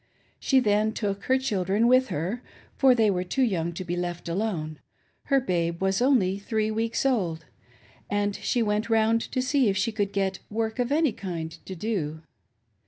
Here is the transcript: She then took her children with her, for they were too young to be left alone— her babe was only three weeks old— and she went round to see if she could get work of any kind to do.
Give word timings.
She 0.39 0.59
then 0.59 0.93
took 0.93 1.25
her 1.25 1.37
children 1.37 1.85
with 1.87 2.07
her, 2.07 2.41
for 2.75 2.95
they 2.95 3.11
were 3.11 3.23
too 3.23 3.43
young 3.43 3.71
to 3.73 3.83
be 3.85 3.95
left 3.95 4.27
alone— 4.27 4.79
her 5.25 5.39
babe 5.39 5.79
was 5.79 6.01
only 6.01 6.39
three 6.39 6.71
weeks 6.71 7.05
old— 7.05 7.45
and 8.09 8.35
she 8.35 8.63
went 8.63 8.89
round 8.89 9.21
to 9.31 9.43
see 9.43 9.69
if 9.69 9.77
she 9.77 9.91
could 9.91 10.11
get 10.11 10.39
work 10.49 10.79
of 10.79 10.91
any 10.91 11.11
kind 11.11 11.51
to 11.67 11.75
do. 11.75 12.23